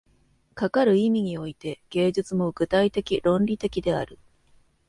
[0.55, 4.17] かかる意味において、芸術も具体的論理的である。